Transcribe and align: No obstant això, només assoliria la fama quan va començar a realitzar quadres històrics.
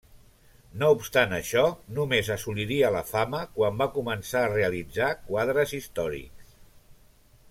No 0.83 0.87
obstant 0.93 1.35
això, 1.39 1.65
només 1.97 2.31
assoliria 2.37 2.91
la 2.97 3.03
fama 3.11 3.43
quan 3.59 3.77
va 3.83 3.89
començar 3.99 4.41
a 4.47 4.51
realitzar 4.55 5.11
quadres 5.29 5.75
històrics. 5.81 6.49